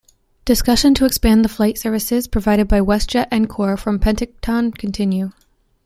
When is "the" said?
1.45-1.49